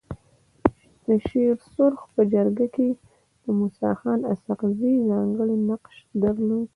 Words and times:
د 1.05 1.07
شيرسرخ 1.27 1.99
په 2.13 2.21
جرګه 2.33 2.65
کي 2.75 2.89
موسي 3.59 3.91
خان 3.99 4.19
اسحق 4.31 4.61
زي 4.79 4.93
ځانګړی 5.09 5.55
نقش 5.69 5.95
درلود. 6.23 6.67